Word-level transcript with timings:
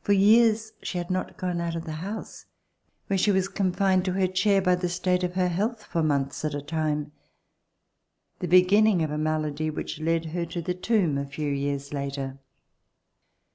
For 0.00 0.14
years 0.14 0.72
she 0.82 0.96
had 0.96 1.10
not 1.10 1.36
gone 1.36 1.60
out 1.60 1.76
of 1.76 1.84
the 1.84 1.96
house, 2.00 2.46
where 3.08 3.18
she 3.18 3.30
was 3.30 3.46
confined 3.46 4.06
to 4.06 4.14
her 4.14 4.26
chair 4.26 4.62
by 4.62 4.74
the 4.74 4.88
state 4.88 5.22
of 5.22 5.34
her 5.34 5.48
health 5.48 5.84
for 5.84 6.02
months 6.02 6.42
at 6.46 6.54
a 6.54 6.62
time, 6.62 7.12
the 8.38 8.48
beginning 8.48 9.02
of 9.02 9.10
a 9.10 9.18
malady 9.18 9.68
which 9.68 10.00
led 10.00 10.24
her 10.32 10.46
to 10.46 10.62
the 10.62 10.72
tomb 10.72 11.18
a 11.18 11.26
few 11.26 11.52
years 11.52 11.92
later. 11.92 12.38